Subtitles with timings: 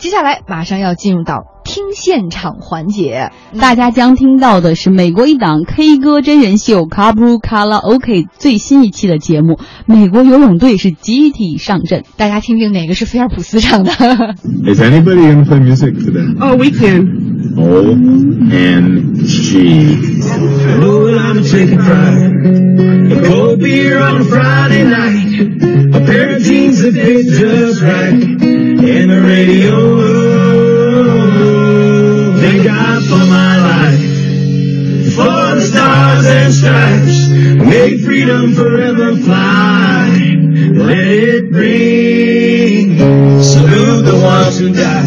[0.00, 9.58] 接下来马上要进入到听现场环节，大家将听到的是美国一档 K 歌真人秀《Kabru Karaoke》最新一期的节目。
[9.84, 16.34] 美国游泳队是集体上阵，大家听听哪个是菲尔普斯唱的 Is anybody gonna play music today?
[16.40, 17.30] Oh, we can.
[17.58, 17.92] O
[18.50, 19.98] N G.
[20.80, 23.12] know that I'm taking pride.
[23.12, 25.94] A cold beer on a Friday night.
[25.94, 28.14] A pair of jeans that fit just right.
[28.14, 29.89] And the radio.
[36.52, 37.66] Stars and stripes.
[37.68, 40.08] May freedom forever fly.
[40.72, 42.98] Let it ring.
[43.42, 45.06] Salute the ones who died.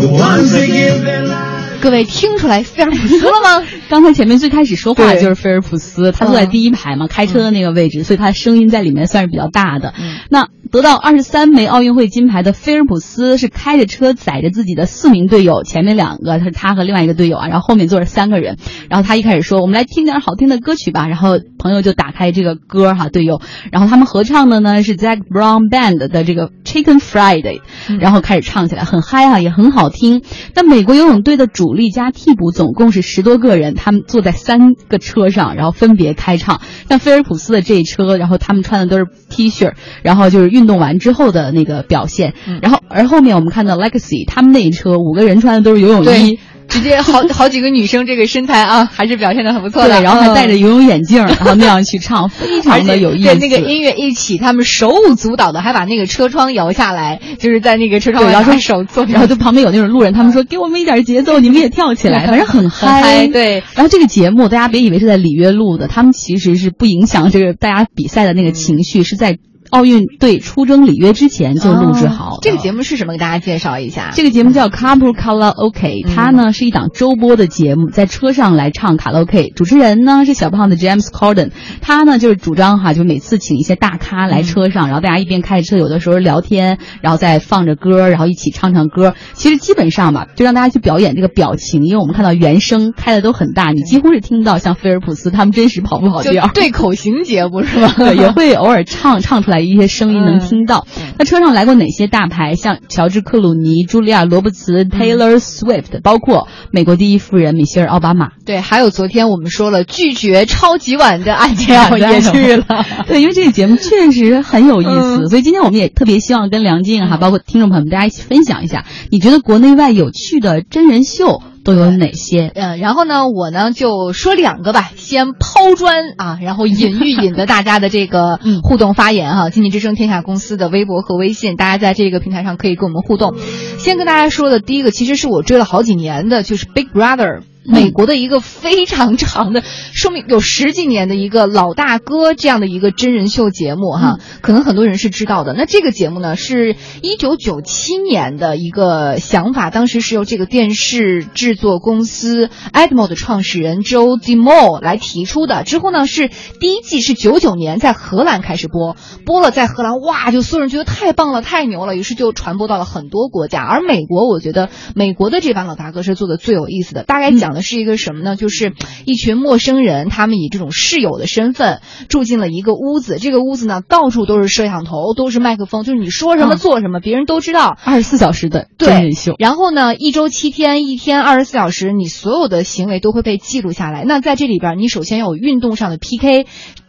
[0.00, 1.44] The ones that give their lives.
[1.80, 3.62] 各位听出来菲尔普斯了吗？
[3.90, 9.92] 刚才前面最开始说话就是菲尔普斯，他坐在第一排嘛，开车的那个位置，所以他的声音在里面算是比较大的。
[9.98, 18.56] 嗯那得到二十三枚奥运会金牌的菲尔普斯是开着车载着自己的四名队友，前面两个他是他和另外一个队友啊，然后后面坐着三个人。
[18.88, 23.40] 然后他一开始说：“我们来听点好听的歌曲吧。”然后朋友就打开这个歌哈，队友，
[23.70, 27.60] 然后他们合唱的呢是 Zac Brown Band 的这个 Chicken Friday，
[28.00, 30.22] 然后开始唱起来，很嗨啊，也很好听。
[30.54, 36.60] 但美国游泳队的主力加替补总共是十多个人，他们坐在三个车上，然后分别开唱。
[36.88, 42.34] 像菲尔普斯的这一车，然后他们穿的都是 T 恤，然后就是运动完之后的那个表现。
[42.62, 46.38] 然后而后面我们看到 Legacy 他们那一车五个人穿的都是游泳衣。
[46.66, 49.98] 直接好 好几个女生，这个身材啊，还是表现的很不错的。
[49.98, 53.38] 对，然后还戴着嗯游泳眼镜， 然后那样去唱， 非常的有意思。
[53.38, 69.36] 对那个音乐一起，他们手舞足蹈的，还把那个车窗摇下来，就是在那个车窗对，然后外拿手做，然后就旁边有那种路人，他们说给我们一点节奏，你们也跳起来，反正很很嗨对然后这个节目大家别以为是在里约录的，他们其实是不影响这个大家比赛的那个情绪，是在
[69.74, 73.12] 奥运队出征里约之前就录制好这个节目是什么？
[73.14, 74.12] 给大家介绍一下。
[74.14, 79.50] 这个节目叫 Kabul Karaoke，它呢是一档周播的节目，在车上来唱卡拉 OK。
[79.56, 81.50] 主持人呢是小胖的 James Corden，
[81.80, 89.14] 他呢就是主张哈，就每次请一些大咖来车上，然后大家一边开着车，有的时候聊天，然后再放着歌，然后一起唱唱歌。
[89.32, 96.48] 其实基本上吧，就让大家去表演这个表情，因为我们看到原声开的都很大，你几乎是听不到像菲尔普斯他们真实跑不跑就调。
[96.54, 97.94] 对口型节目是吧？
[97.98, 100.86] 对，也会偶尔唱唱出来一些声音能听到。
[100.96, 102.56] 嗯那车上来过哪些大牌？
[102.56, 108.30] 像乔治·克鲁尼、茱莉亚·罗伯茨、Taylor Swift，包括美国第一夫人米歇尔·奥巴马。
[108.44, 112.66] 对，还有昨天我们说了拒绝超级碗的安吉尔也去了。
[113.06, 122.52] 对，因为这个节目确实很有意思，嗯所以今天我们也特别希望跟梁静哈，包括听众朋友们大家一起分享一下，你觉得国内外有趣的真人秀都有哪些？
[122.54, 133.34] 嗯，然后呢，我呢就说两个吧，先抛砖啊，然后引 玉引得大家的这个嗯互动发言哈、经济之声天下公司的微博和微信，大家在这个平台上可以跟我们互动。
[133.78, 137.40] 先跟大家说的第一个，其实是我追了好几年的，就是 Big Brother。
[137.64, 145.54] 美国的一个非常长的，说明有十几年的一个老大哥这样的一个真人秀节目哈，可能很多人是知道的。
[145.54, 155.62] 那这个节目呢，是一九九七年的一个想法，当时是由这个电视制作公司 Admo 的创始人 Joe Dimo 来提出的。
[155.64, 156.28] 之后呢，是
[156.60, 163.62] 第一季是九九年在荷兰开始播，播了在荷兰，哇，就所有人觉得太棒了，太牛了，于是就传播到了很多国家。
[163.62, 168.36] 而美国，我觉得美国的这版老大哥是做的最有意思的，大概讲的是一个什么呢？
[168.36, 168.74] 就是
[169.06, 177.78] 一群陌生人，他们以这种室友的身份住进了一个屋子，这个屋子呢到处都是摄像头，都是麦克风，就是你说什么嗯做什么，别人都知道。
[177.84, 184.04] 二十四小时的对真人秀，然后呢，一周七天，一天二十四小时，你所有的行为都会被记录下来。
[184.04, 186.46] 那在这里边，你首先要有运动上的 PK，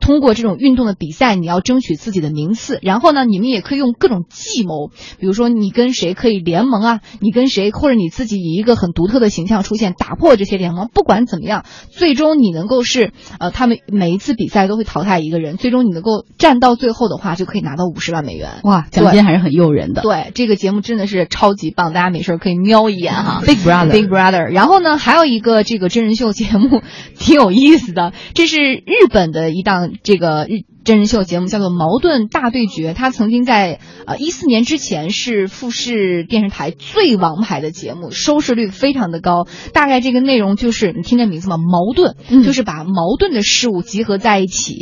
[0.00, 2.78] 通过这种运动的比赛，你要争取自己的名次。
[2.82, 10.88] 然后呢，你们也可以用各种计谋，比如说你跟谁可以联盟啊，你跟谁，或者你自己以一个很独特的形象出现，打破这些联盟。
[10.94, 18.60] 不管怎么样，最终你能够是呃，他们每一次比赛都会淘汰一个人，最终你能够站到最后的话，就可以拿到五十万美元。
[18.62, 20.00] 哇，奖金还是很诱人的。
[20.00, 23.42] 对，这个节目真的是超级棒，大家没事儿可以瞄一眼哈。
[23.46, 26.82] Big Brother Big Brother，然后呢，还有一个这个真人秀节目
[27.18, 32.92] 挺有意思的，这是日本的一档这个日真人秀节目，叫做《矛盾大对决》。
[32.94, 39.48] 它曾经在呃一四年之前是富士电视台最王牌的节目，收视率非常的高。
[39.72, 41.56] 大概这个内容就是你听这名字吗？
[41.56, 44.76] 矛盾，嗯就是把矛盾的事物集合在一起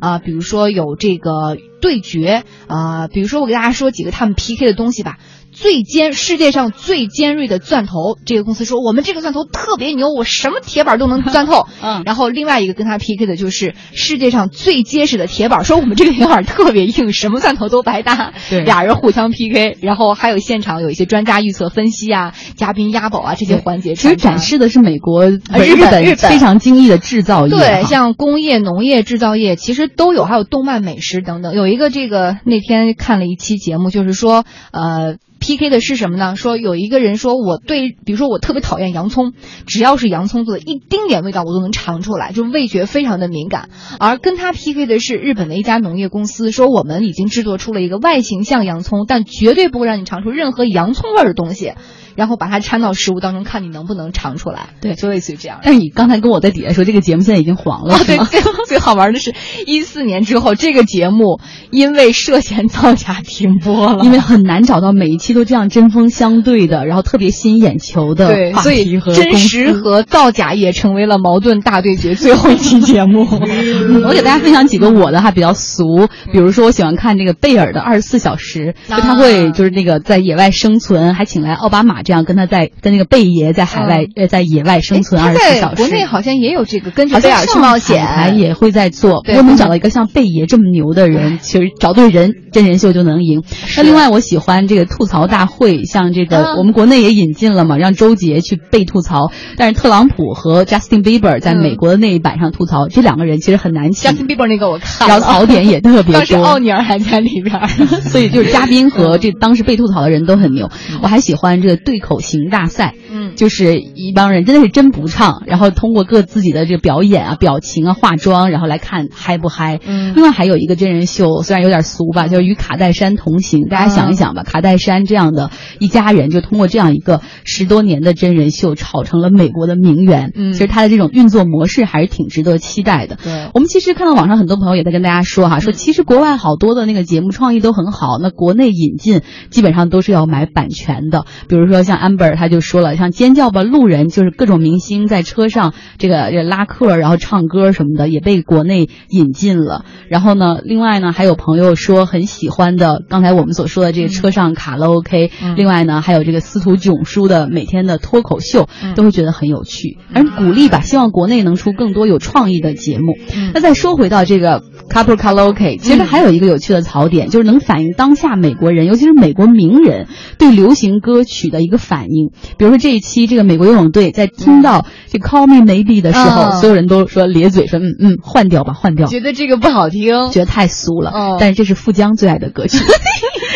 [0.00, 5.18] 啊、比如说有这个对决啊、比如说我给大家说几个他们 PK 的东西吧。
[5.54, 8.18] 最尖，世界上最尖锐的钻头。
[8.26, 11.66] 这个公司说我们这个钻头特别牛，我什么铁板都能钻透。
[11.80, 18.32] 嗯然后另外一个跟他 PK 的就是世界上最结实的铁板，说我们这个铁板特别硬，什么钻头都白搭。
[18.50, 24.16] 对俩人互相 PK，然后还有现场有一些专家预测分析啊，嘉宾押宝啊这些环节其实。
[24.16, 27.50] 展示的是美国、呃日本本日本非常精益的制造业。
[27.50, 31.54] 对，像工业、农业、制造业其实都有，还有动漫、美食等等。
[31.54, 35.16] 有一个这个那天看了一期节目，就是说，呃。
[35.46, 35.68] P.K.
[35.68, 36.36] 的是什么呢？
[36.36, 39.34] 说有一个人说我对，比如说我特别讨厌洋葱，
[39.66, 43.68] 只要是洋葱做的，一丁点味道我都能尝出来，就味觉非常的敏感。
[44.00, 44.86] 而跟他 P.K.
[44.86, 51.74] 的是日本的一家农业公司，说我们已经制作出了一个外形像洋葱，但绝对不会让你尝出任何洋葱味的东西，
[52.14, 54.70] 然后把它掺到食物当中，看你能不能尝出来。
[54.80, 55.60] 对就类似于这样。
[55.62, 59.34] 但是你刚才跟我在底下说，这个节目现在已经黄了，哦，对最 最好玩的是，
[59.66, 61.40] 一四年之后，这个节目
[61.70, 64.04] 因为涉嫌造假停播了。
[64.04, 73.26] 因为很难找到每一期都这样针锋相对的，然后特别吸引眼球的对，话所以题和真实和造假也成为了矛盾大对决最后一期节目。
[74.04, 85.76] 我给大家分享几个我的哈比较俗，比如说我喜欢看这个贝尔的二十四小时，就他会就是那个在野外生存，还请来奥巴马这样跟他在跟那个贝爷在海外呃在野外生存他二十四小时。
[85.76, 93.42] 国内好像也有这个跟着贝尔去冒险，还也会在做，不对过能找到一个像贝爷这么牛的人，其实找对人，真人秀就能赢。
[93.76, 99.30] 那另外，我喜欢这个吐槽大会，像这个啊我们国内也引进了嘛，让周杰去被吐槽。
[99.56, 106.58] 但是特朗普和 Justin Bieber 在嗯美国的那一版上吐槽，这两个人其实很难请，Justin Bieber 那个我看了，然后槽点也特别多 当时奥。
[106.58, 107.54] 尼尔还在里边。
[108.10, 110.70] 所以就是嘉宾和这当时被吐槽的人都很牛。
[111.02, 112.94] 我还喜欢这个对口型大赛，
[113.36, 119.80] 就是一帮人真的是真不唱，然后通过各自己的这个表演啊、表情啊、化妆，然后来看嗨不嗨。
[119.84, 123.68] 嗯另外还有一个真人秀，虽然有点俗吧，就是与卡戴珊同行。
[123.68, 130.32] 大家想一想吧，卡戴珊这样的一家人，就通过这样一个十多年的真人秀，炒成了美国的名媛。
[130.34, 133.18] 嗯其实他的这种运作模式还是挺值得期待的。
[133.22, 141.24] 对我们其实看到网上很多朋友也在跟大家说哈，说其实国外好多的那个节目创意都很好，那国内引进基本上都是要买版权的。
[141.48, 149.86] 比如说像 Amber 他就说了，像尖叫吧路人，就是各种明星在车上这个这拉客，然后唱歌什么的，也被国内引进了。
[150.10, 163.16] 然后呢，另外呢，还有朋友说很喜欢的，刚才我们所说的这个车上卡拉 OK，、嗯另外呢，还有这个司徒囧叔的每天的脱口秀，嗯都会觉得很有趣，而鼓励吧，希望国内能出更多有创意的节目。
[163.34, 170.06] 嗯那再说回到这个 Couple Karaoke，其实还有一个有趣的槽点，就是能反映当下美国人，尤其是美国名人
[170.38, 172.30] 对流行歌曲的一个反应。
[172.58, 180.30] 比如说这一期这个美国游泳队在听到这 Call Me Maybe 的时候，嗯所有人都说咧嘴说嗯嗯换掉吧换掉，觉得这个不好听。
[180.30, 181.12] 觉得太俗了。
[181.14, 182.78] 嗯但是这是富江最爱的歌曲。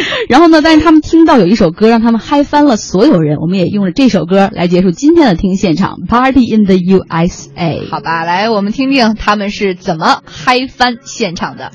[0.28, 7.88] 然后呢，但是他们听到有一首歌让他们嗨翻了所有人，我们也用了这首歌来结束今天的听现场 Party in the USA。
[7.90, 11.72] 好吧，来我们听听他们是怎么嗨翻现场的。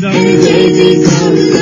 [0.00, 1.57] Jay-Z's coming